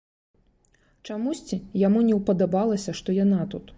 [1.09, 3.65] Чамусьці яму не ўпадабалася, што яна тут.